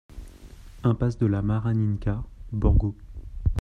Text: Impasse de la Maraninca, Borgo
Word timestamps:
Impasse 0.83 1.19
de 1.19 1.27
la 1.27 1.43
Maraninca, 1.43 2.23
Borgo 2.51 2.95